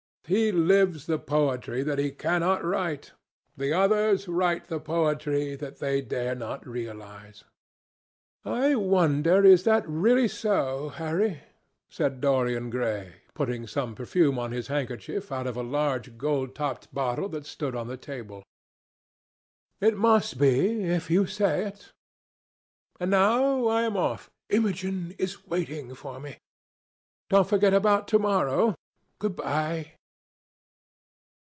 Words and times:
He 0.27 0.49
lives 0.53 1.07
the 1.07 1.19
poetry 1.19 1.83
that 1.83 1.99
he 1.99 2.09
cannot 2.11 2.63
write. 2.63 3.11
The 3.57 3.73
others 3.73 4.29
write 4.29 4.67
the 4.69 4.79
poetry 4.79 5.55
that 5.57 5.79
they 5.79 5.99
dare 5.99 6.35
not 6.35 6.65
realize." 6.65 7.43
"I 8.45 8.75
wonder 8.75 9.43
is 9.43 9.65
that 9.65 9.83
really 9.85 10.29
so, 10.29 10.87
Harry?" 10.87 11.41
said 11.89 12.21
Dorian 12.21 12.69
Gray, 12.69 13.15
putting 13.33 13.67
some 13.67 13.93
perfume 13.93 14.39
on 14.39 14.53
his 14.53 14.67
handkerchief 14.67 15.33
out 15.33 15.47
of 15.47 15.57
a 15.57 15.63
large, 15.63 16.17
gold 16.17 16.55
topped 16.55 16.93
bottle 16.93 17.27
that 17.27 17.45
stood 17.45 17.75
on 17.75 17.87
the 17.87 17.97
table. 17.97 18.41
"It 19.81 19.97
must 19.97 20.39
be, 20.39 20.85
if 20.85 21.11
you 21.11 21.25
say 21.25 21.65
it. 21.67 21.91
And 23.01 23.11
now 23.11 23.67
I 23.67 23.81
am 23.81 23.97
off. 23.97 24.29
Imogen 24.49 25.13
is 25.19 25.45
waiting 25.45 25.93
for 25.93 26.21
me. 26.21 26.37
Don't 27.29 27.49
forget 27.49 27.73
about 27.73 28.07
to 28.09 28.19
morrow. 28.19 28.75
Good 29.19 29.35
bye." 29.35 29.91